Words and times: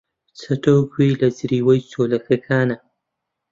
چەتۆ 0.39 0.75
گوێی 0.91 1.17
لە 1.21 1.29
جریوەی 1.37 1.87
چۆلەکەکانە. 1.91 2.77